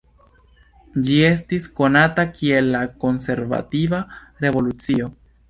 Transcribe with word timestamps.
Ĝi 1.07 1.17
estis 1.27 1.67
konata 1.81 2.25
kiel 2.39 2.73
la 2.77 2.81
Konservativa 3.05 4.01
Revolucio. 4.49 5.13